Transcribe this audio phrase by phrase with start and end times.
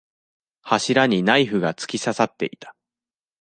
[0.63, 2.75] 柱にナイフが突き刺さっていた。